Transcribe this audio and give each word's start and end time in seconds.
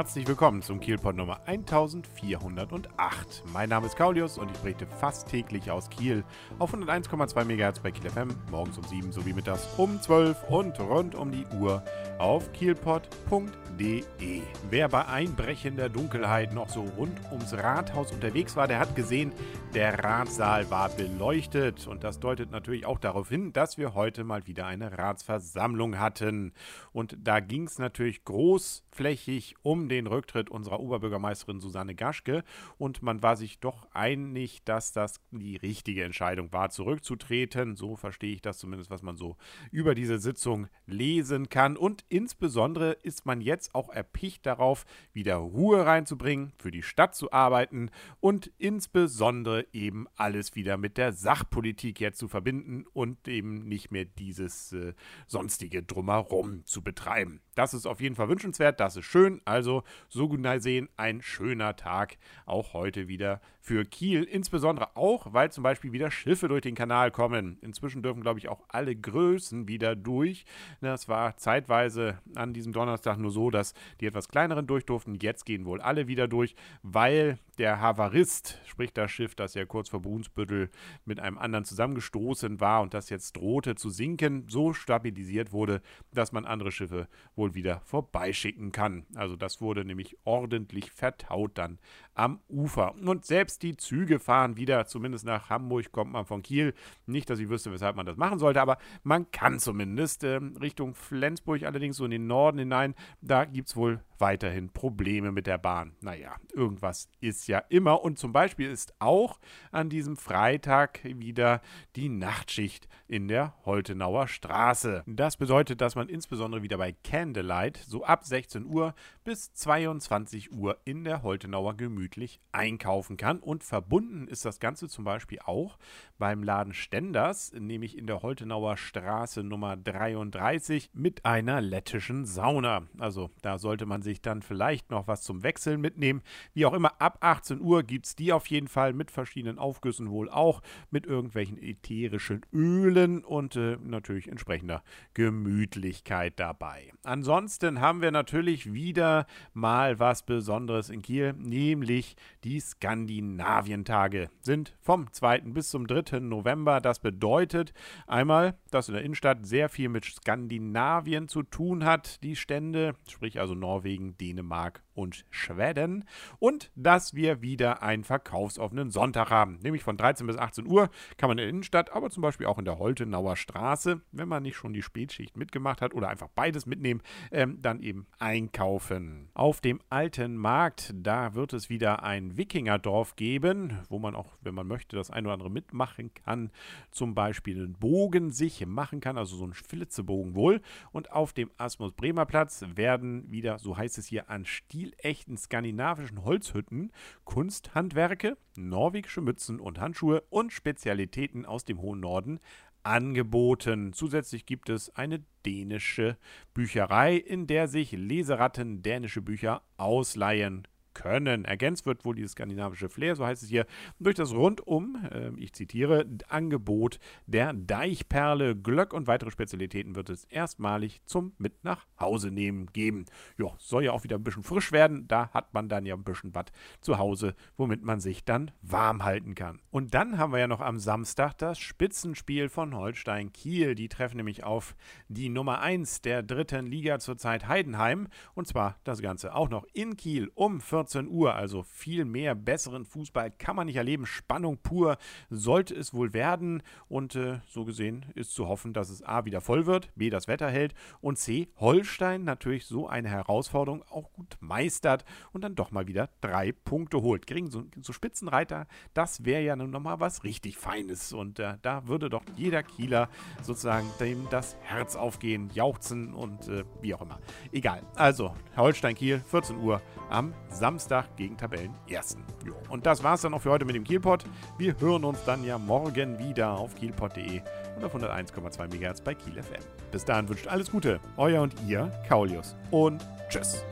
Herzlich 0.00 0.26
willkommen 0.26 0.62
zum 0.62 0.80
Kielpot 0.80 1.14
Nummer 1.14 1.40
1408. 1.44 3.44
Mein 3.52 3.68
Name 3.68 3.84
ist 3.84 3.96
Kaulius 3.96 4.38
und 4.38 4.50
ich 4.50 4.56
berichte 4.56 4.86
fast 4.86 5.28
täglich 5.28 5.70
aus 5.70 5.90
Kiel 5.90 6.24
auf 6.58 6.72
101,2 6.72 7.44
MHz 7.44 7.80
bei 7.80 7.90
Kiel 7.90 8.08
FM, 8.08 8.28
morgens 8.50 8.78
um 8.78 8.84
7 8.84 9.12
sowie 9.12 9.34
mittags 9.34 9.68
um 9.76 10.00
12 10.00 10.42
und 10.48 10.80
rund 10.80 11.14
um 11.14 11.30
die 11.30 11.44
Uhr 11.54 11.84
auf 12.18 12.50
kielpot.de. 12.54 14.42
Wer 14.70 14.88
bei 14.88 15.06
einbrechender 15.06 15.90
Dunkelheit 15.90 16.54
noch 16.54 16.70
so 16.70 16.80
rund 16.96 17.20
ums 17.30 17.52
Rathaus 17.52 18.10
unterwegs 18.10 18.56
war, 18.56 18.68
der 18.68 18.78
hat 18.78 18.96
gesehen, 18.96 19.32
der 19.74 20.02
Ratssaal 20.02 20.70
war 20.70 20.88
beleuchtet 20.88 21.86
und 21.86 22.04
das 22.04 22.20
deutet 22.20 22.50
natürlich 22.50 22.86
auch 22.86 22.98
darauf 22.98 23.28
hin, 23.28 23.52
dass 23.52 23.76
wir 23.76 23.94
heute 23.94 24.24
mal 24.24 24.46
wieder 24.46 24.64
eine 24.64 24.96
Ratsversammlung 24.96 25.98
hatten. 25.98 26.54
Und 26.92 27.18
da 27.22 27.40
ging 27.40 27.66
es 27.66 27.78
natürlich 27.78 28.24
großflächig 28.24 29.56
um 29.62 29.89
den 29.90 30.06
Rücktritt 30.06 30.50
unserer 30.50 30.80
Oberbürgermeisterin 30.80 31.60
Susanne 31.60 31.94
Gaschke 31.94 32.44
und 32.78 33.02
man 33.02 33.22
war 33.22 33.36
sich 33.36 33.58
doch 33.60 33.86
einig, 33.92 34.64
dass 34.64 34.92
das 34.92 35.20
die 35.30 35.56
richtige 35.56 36.04
Entscheidung 36.04 36.52
war, 36.52 36.70
zurückzutreten. 36.70 37.76
So 37.76 37.96
verstehe 37.96 38.32
ich 38.32 38.42
das 38.42 38.58
zumindest, 38.58 38.90
was 38.90 39.02
man 39.02 39.16
so 39.16 39.36
über 39.70 39.94
diese 39.94 40.18
Sitzung 40.18 40.68
lesen 40.86 41.48
kann. 41.48 41.76
Und 41.76 42.04
insbesondere 42.08 42.92
ist 42.92 43.26
man 43.26 43.40
jetzt 43.40 43.74
auch 43.74 43.90
erpicht 43.90 44.46
darauf, 44.46 44.84
wieder 45.12 45.36
Ruhe 45.36 45.84
reinzubringen, 45.84 46.52
für 46.58 46.70
die 46.70 46.82
Stadt 46.82 47.14
zu 47.14 47.32
arbeiten 47.32 47.90
und 48.20 48.50
insbesondere 48.58 49.66
eben 49.72 50.06
alles 50.16 50.54
wieder 50.54 50.76
mit 50.76 50.96
der 50.96 51.12
Sachpolitik 51.12 52.00
jetzt 52.00 52.18
zu 52.18 52.28
verbinden 52.28 52.84
und 52.92 53.28
eben 53.28 53.68
nicht 53.68 53.90
mehr 53.90 54.04
dieses 54.04 54.72
äh, 54.72 54.94
sonstige 55.26 55.82
Drumherum 55.82 56.64
zu 56.64 56.82
betreiben. 56.82 57.40
Das 57.54 57.74
ist 57.74 57.86
auf 57.86 58.00
jeden 58.00 58.14
Fall 58.14 58.28
wünschenswert, 58.28 58.80
das 58.80 58.96
ist 58.96 59.06
schön. 59.06 59.40
Also, 59.44 59.69
so 60.08 60.28
gut 60.28 60.40
sehen, 60.58 60.88
ein 60.96 61.22
schöner 61.22 61.76
Tag 61.76 62.18
auch 62.46 62.72
heute 62.72 63.08
wieder 63.08 63.40
für 63.60 63.84
Kiel. 63.84 64.24
Insbesondere 64.24 64.96
auch, 64.96 65.32
weil 65.32 65.52
zum 65.52 65.62
Beispiel 65.62 65.92
wieder 65.92 66.10
Schiffe 66.10 66.48
durch 66.48 66.62
den 66.62 66.74
Kanal 66.74 67.10
kommen. 67.10 67.58
Inzwischen 67.60 68.02
dürfen, 68.02 68.22
glaube 68.22 68.38
ich, 68.38 68.48
auch 68.48 68.62
alle 68.68 68.96
Größen 68.96 69.68
wieder 69.68 69.94
durch. 69.94 70.44
Das 70.80 71.08
war 71.08 71.36
zeitweise 71.36 72.18
an 72.34 72.52
diesem 72.52 72.72
Donnerstag 72.72 73.18
nur 73.18 73.30
so, 73.30 73.50
dass 73.50 73.74
die 74.00 74.06
etwas 74.06 74.28
kleineren 74.28 74.66
durch 74.66 74.86
durften. 74.86 75.14
Jetzt 75.20 75.44
gehen 75.44 75.66
wohl 75.66 75.80
alle 75.80 76.08
wieder 76.08 76.26
durch, 76.26 76.54
weil 76.82 77.38
der 77.58 77.80
Havarist, 77.80 78.58
sprich 78.64 78.92
das 78.94 79.10
Schiff, 79.10 79.34
das 79.34 79.52
ja 79.54 79.66
kurz 79.66 79.90
vor 79.90 80.00
Brunsbüttel 80.00 80.70
mit 81.04 81.20
einem 81.20 81.36
anderen 81.36 81.66
zusammengestoßen 81.66 82.58
war 82.60 82.80
und 82.80 82.94
das 82.94 83.10
jetzt 83.10 83.36
drohte 83.36 83.74
zu 83.74 83.90
sinken, 83.90 84.46
so 84.48 84.72
stabilisiert 84.72 85.52
wurde, 85.52 85.82
dass 86.14 86.32
man 86.32 86.46
andere 86.46 86.72
Schiffe 86.72 87.06
wohl 87.36 87.54
wieder 87.54 87.80
vorbeischicken 87.84 88.72
kann. 88.72 89.04
Also 89.14 89.36
das 89.36 89.59
wurde 89.60 89.84
nämlich 89.84 90.16
ordentlich 90.24 90.90
vertaut 90.90 91.58
dann 91.58 91.78
am 92.14 92.40
Ufer. 92.48 92.94
Und 92.94 93.24
selbst 93.24 93.62
die 93.62 93.76
Züge 93.76 94.18
fahren 94.18 94.56
wieder, 94.56 94.86
zumindest 94.86 95.24
nach 95.24 95.50
Hamburg 95.50 95.92
kommt 95.92 96.12
man 96.12 96.26
von 96.26 96.42
Kiel. 96.42 96.74
Nicht, 97.06 97.30
dass 97.30 97.38
ich 97.38 97.48
wüsste, 97.48 97.72
weshalb 97.72 97.96
man 97.96 98.06
das 98.06 98.16
machen 98.16 98.38
sollte, 98.38 98.60
aber 98.60 98.78
man 99.02 99.30
kann 99.30 99.58
zumindest 99.58 100.24
äh, 100.24 100.40
Richtung 100.60 100.94
Flensburg 100.94 101.62
allerdings 101.62 101.96
so 101.96 102.04
in 102.04 102.10
den 102.10 102.26
Norden 102.26 102.58
hinein. 102.58 102.94
Da 103.20 103.44
gibt 103.44 103.68
es 103.68 103.76
wohl 103.76 104.00
weiterhin 104.20 104.70
Probleme 104.70 105.32
mit 105.32 105.46
der 105.46 105.58
Bahn. 105.58 105.92
Naja, 106.00 106.36
irgendwas 106.52 107.08
ist 107.20 107.48
ja 107.48 107.58
immer. 107.68 108.02
Und 108.02 108.18
zum 108.18 108.32
Beispiel 108.32 108.70
ist 108.70 108.94
auch 108.98 109.38
an 109.72 109.88
diesem 109.88 110.16
Freitag 110.16 111.00
wieder 111.04 111.60
die 111.96 112.08
Nachtschicht 112.08 112.88
in 113.08 113.28
der 113.28 113.54
Holtenauer 113.64 114.28
Straße. 114.28 115.02
Das 115.06 115.36
bedeutet, 115.36 115.80
dass 115.80 115.94
man 115.94 116.08
insbesondere 116.08 116.62
wieder 116.62 116.78
bei 116.78 116.92
Candlelight 116.92 117.78
so 117.78 118.04
ab 118.04 118.24
16 118.24 118.66
Uhr 118.66 118.94
bis 119.24 119.52
22 119.54 120.52
Uhr 120.52 120.78
in 120.84 121.04
der 121.04 121.22
Holtenauer 121.22 121.76
gemütlich 121.76 122.40
einkaufen 122.52 123.16
kann. 123.16 123.38
Und 123.38 123.64
verbunden 123.64 124.28
ist 124.28 124.44
das 124.44 124.60
Ganze 124.60 124.88
zum 124.88 125.04
Beispiel 125.04 125.38
auch 125.44 125.78
beim 126.18 126.42
Laden 126.42 126.74
Stenders, 126.74 127.52
nämlich 127.52 127.96
in 127.96 128.06
der 128.06 128.22
Holtenauer 128.22 128.76
Straße 128.76 129.42
Nummer 129.42 129.76
33 129.76 130.90
mit 130.92 131.24
einer 131.24 131.60
lettischen 131.60 132.26
Sauna. 132.26 132.86
Also 132.98 133.30
da 133.42 133.58
sollte 133.58 133.86
man 133.86 134.02
sich 134.02 134.09
dann 134.18 134.42
vielleicht 134.42 134.90
noch 134.90 135.06
was 135.06 135.22
zum 135.22 135.42
Wechseln 135.42 135.80
mitnehmen. 135.80 136.22
Wie 136.54 136.66
auch 136.66 136.72
immer, 136.72 137.00
ab 137.00 137.18
18 137.20 137.60
Uhr 137.60 137.82
gibt 137.82 138.06
es 138.06 138.16
die 138.16 138.32
auf 138.32 138.46
jeden 138.48 138.68
Fall 138.68 138.92
mit 138.92 139.10
verschiedenen 139.10 139.58
Aufgüssen 139.58 140.10
wohl 140.10 140.28
auch, 140.28 140.62
mit 140.90 141.06
irgendwelchen 141.06 141.56
ätherischen 141.56 142.44
Ölen 142.52 143.24
und 143.24 143.56
äh, 143.56 143.76
natürlich 143.82 144.28
entsprechender 144.28 144.82
Gemütlichkeit 145.14 146.34
dabei. 146.40 146.92
Ansonsten 147.04 147.80
haben 147.80 148.02
wir 148.02 148.10
natürlich 148.10 148.72
wieder 148.72 149.26
mal 149.52 149.98
was 149.98 150.24
Besonderes 150.24 150.90
in 150.90 151.02
Kiel, 151.02 151.34
nämlich 151.34 152.16
die 152.44 152.60
Skandinavientage. 152.60 154.30
Sind 154.40 154.74
vom 154.80 155.12
2. 155.12 155.40
bis 155.40 155.70
zum 155.70 155.86
3. 155.86 156.20
November. 156.20 156.80
Das 156.80 156.98
bedeutet 156.98 157.72
einmal, 158.06 158.54
dass 158.70 158.88
in 158.88 158.94
der 158.94 159.04
Innenstadt 159.04 159.46
sehr 159.46 159.68
viel 159.68 159.88
mit 159.88 160.04
Skandinavien 160.04 161.28
zu 161.28 161.42
tun 161.42 161.84
hat, 161.84 162.22
die 162.22 162.36
Stände, 162.36 162.94
sprich 163.08 163.40
also 163.40 163.54
Norwegen, 163.54 163.99
Dänemark 164.16 164.82
und 164.94 165.24
Schweden. 165.30 166.04
Und 166.38 166.70
dass 166.74 167.14
wir 167.14 167.42
wieder 167.42 167.82
einen 167.82 168.04
verkaufsoffenen 168.04 168.90
Sonntag 168.90 169.30
haben. 169.30 169.58
Nämlich 169.62 169.82
von 169.82 169.96
13 169.96 170.26
bis 170.26 170.36
18 170.36 170.66
Uhr 170.66 170.90
kann 171.16 171.28
man 171.28 171.38
in 171.38 171.42
der 171.42 171.48
Innenstadt, 171.48 171.92
aber 171.92 172.10
zum 172.10 172.22
Beispiel 172.22 172.46
auch 172.46 172.58
in 172.58 172.64
der 172.64 172.78
Holtenauer 172.78 173.36
Straße, 173.36 174.00
wenn 174.12 174.28
man 174.28 174.42
nicht 174.42 174.56
schon 174.56 174.72
die 174.72 174.82
Spätschicht 174.82 175.36
mitgemacht 175.36 175.80
hat 175.80 175.94
oder 175.94 176.08
einfach 176.08 176.28
beides 176.28 176.66
mitnehmen, 176.66 177.02
ähm, 177.30 177.58
dann 177.60 177.80
eben 177.80 178.06
einkaufen. 178.18 179.28
Auf 179.34 179.60
dem 179.60 179.80
alten 179.88 180.36
Markt, 180.36 180.92
da 180.94 181.34
wird 181.34 181.52
es 181.52 181.68
wieder 181.68 181.80
wieder 181.80 182.02
ein 182.02 182.36
Wikingerdorf 182.36 183.16
geben, 183.16 183.78
wo 183.88 183.98
man 183.98 184.14
auch, 184.14 184.36
wenn 184.42 184.54
man 184.54 184.66
möchte, 184.66 184.96
das 184.96 185.10
ein 185.10 185.24
oder 185.24 185.32
andere 185.32 185.50
mitmachen 185.50 186.12
kann. 186.12 186.50
Zum 186.90 187.14
Beispiel 187.14 187.56
einen 187.56 187.72
Bogen 187.72 188.30
sich 188.30 188.66
machen 188.66 189.00
kann, 189.00 189.16
also 189.16 189.36
so 189.36 189.44
einen 189.44 189.54
Flitzebogen 189.54 190.34
wohl. 190.34 190.60
Und 190.92 191.10
auf 191.10 191.32
dem 191.32 191.50
Asmus 191.56 191.92
Bremer 191.92 192.26
Platz 192.26 192.62
werden 192.74 193.30
wieder, 193.30 193.58
so 193.58 193.76
heißt 193.76 193.89
es 193.98 194.06
hier, 194.06 194.30
an 194.30 194.44
stilechten 194.44 195.36
skandinavischen 195.36 196.24
Holzhütten 196.24 196.92
Kunsthandwerke, 197.24 198.36
norwegische 198.56 199.20
Mützen 199.20 199.60
und 199.60 199.78
Handschuhe 199.78 200.22
und 200.30 200.52
Spezialitäten 200.52 201.46
aus 201.46 201.64
dem 201.64 201.80
hohen 201.80 202.00
Norden 202.00 202.40
angeboten. 202.82 203.92
Zusätzlich 203.92 204.46
gibt 204.46 204.68
es 204.68 204.94
eine 204.96 205.22
dänische 205.44 206.16
Bücherei, 206.54 207.16
in 207.16 207.46
der 207.46 207.68
sich 207.68 207.92
Leseratten 207.92 208.82
dänische 208.82 209.22
Bücher 209.22 209.62
ausleihen 209.76 210.66
können. 210.94 211.44
Ergänzt 211.44 211.86
wird 211.86 212.04
wohl 212.04 212.14
dieses 212.14 212.32
skandinavische 212.32 212.88
Flair, 212.88 213.16
so 213.16 213.26
heißt 213.26 213.42
es 213.42 213.48
hier, 213.48 213.66
durch 213.98 214.16
das 214.16 214.32
rundum, 214.32 214.98
äh, 215.10 215.30
ich 215.36 215.52
zitiere, 215.52 216.06
Angebot 216.28 216.98
der 217.26 217.52
Deichperle, 217.52 218.56
Glöck 218.56 218.92
und 218.92 219.06
weitere 219.06 219.30
Spezialitäten 219.30 219.94
wird 219.94 220.10
es 220.10 220.24
erstmalig 220.24 221.00
zum 221.04 221.32
mit 221.38 221.64
nach 221.64 221.86
Hause 221.98 222.30
nehmen 222.30 222.66
geben. 222.72 223.06
Ja, 223.38 223.48
soll 223.58 223.84
ja 223.84 223.92
auch 223.92 224.04
wieder 224.04 224.16
ein 224.16 224.24
bisschen 224.24 224.42
frisch 224.42 224.72
werden. 224.72 225.06
Da 225.08 225.30
hat 225.30 225.54
man 225.54 225.68
dann 225.68 225.86
ja 225.86 225.94
ein 225.94 226.04
bisschen 226.04 226.34
was 226.34 226.46
zu 226.80 226.98
Hause, 226.98 227.34
womit 227.56 227.82
man 227.82 228.00
sich 228.00 228.24
dann 228.24 228.50
warm 228.62 229.04
halten 229.04 229.34
kann. 229.34 229.60
Und 229.70 229.94
dann 229.94 230.18
haben 230.18 230.32
wir 230.32 230.38
ja 230.38 230.48
noch 230.48 230.60
am 230.60 230.78
Samstag 230.78 231.34
das 231.38 231.58
Spitzenspiel 231.58 232.48
von 232.48 232.74
Holstein 232.74 233.32
Kiel. 233.32 233.74
Die 233.74 233.88
treffen 233.88 234.16
nämlich 234.16 234.44
auf 234.44 234.74
die 235.08 235.28
Nummer 235.28 235.60
1 235.60 236.02
der 236.02 236.22
dritten 236.22 236.66
Liga 236.66 236.98
zurzeit 236.98 237.48
Heidenheim. 237.48 238.08
Und 238.34 238.46
zwar 238.46 238.78
das 238.84 239.02
Ganze 239.02 239.34
auch 239.34 239.48
noch 239.48 239.66
in 239.72 239.96
Kiel 239.96 240.30
um 240.34 240.60
14 240.60 240.79
14 240.80 241.08
Uhr. 241.08 241.34
Also 241.34 241.62
viel 241.62 242.06
mehr 242.06 242.34
besseren 242.34 242.86
Fußball 242.86 243.30
kann 243.30 243.54
man 243.54 243.66
nicht 243.66 243.76
erleben. 243.76 244.06
Spannung 244.06 244.56
pur 244.62 244.96
sollte 245.28 245.74
es 245.74 245.92
wohl 245.92 246.14
werden. 246.14 246.62
Und 246.88 247.14
äh, 247.16 247.40
so 247.48 247.66
gesehen 247.66 248.06
ist 248.14 248.32
zu 248.34 248.48
hoffen, 248.48 248.72
dass 248.72 248.88
es 248.88 249.02
A 249.02 249.26
wieder 249.26 249.42
voll 249.42 249.66
wird, 249.66 249.90
B 249.94 250.08
das 250.08 250.26
Wetter 250.26 250.48
hält 250.48 250.74
und 251.02 251.18
C 251.18 251.48
Holstein 251.56 252.24
natürlich 252.24 252.64
so 252.64 252.88
eine 252.88 253.10
Herausforderung 253.10 253.82
auch 253.90 254.10
gut 254.12 254.38
meistert 254.40 255.04
und 255.32 255.44
dann 255.44 255.54
doch 255.54 255.70
mal 255.70 255.86
wieder 255.86 256.08
drei 256.22 256.52
Punkte 256.52 257.02
holt. 257.02 257.26
Kriegen 257.26 257.50
so, 257.50 257.64
so 257.82 257.92
Spitzenreiter, 257.92 258.66
das 258.94 259.24
wäre 259.24 259.42
ja 259.42 259.56
nun 259.56 259.70
nochmal 259.70 260.00
was 260.00 260.24
richtig 260.24 260.56
Feines. 260.56 261.12
Und 261.12 261.38
äh, 261.40 261.58
da 261.60 261.86
würde 261.88 262.08
doch 262.08 262.24
jeder 262.36 262.62
Kieler 262.62 263.10
sozusagen 263.42 263.86
dem 264.00 264.28
das 264.30 264.56
Herz 264.62 264.96
aufgehen, 264.96 265.50
jauchzen 265.52 266.14
und 266.14 266.48
äh, 266.48 266.64
wie 266.80 266.94
auch 266.94 267.02
immer. 267.02 267.20
Egal. 267.52 267.82
Also 267.96 268.34
Holstein 268.56 268.94
Kiel, 268.94 269.20
14 269.20 269.58
Uhr 269.58 269.82
am 270.08 270.32
Samstag. 270.48 270.69
Samstag 270.70 271.16
gegen 271.16 271.36
Tabellen 271.36 271.74
Ersten. 271.88 272.22
Jo. 272.46 272.54
Und 272.68 272.86
das 272.86 273.02
war's 273.02 273.22
dann 273.22 273.34
auch 273.34 273.42
für 273.42 273.50
heute 273.50 273.64
mit 273.64 273.74
dem 273.74 273.82
Kielpot. 273.82 274.24
Wir 274.56 274.78
hören 274.78 275.04
uns 275.04 275.18
dann 275.24 275.42
ja 275.42 275.58
morgen 275.58 276.16
wieder 276.20 276.52
auf 276.52 276.76
kielpot.de 276.76 277.40
und 277.76 277.84
auf 277.84 277.92
101,2 277.92 278.68
MHz 278.68 279.00
bei 279.00 279.14
Kiel 279.14 279.42
FM. 279.42 279.64
Bis 279.90 280.04
dahin 280.04 280.28
wünscht 280.28 280.46
alles 280.46 280.70
Gute, 280.70 281.00
euer 281.16 281.42
und 281.42 281.54
ihr, 281.66 281.90
Kaulius. 282.08 282.54
Und 282.70 283.04
tschüss. 283.28 283.64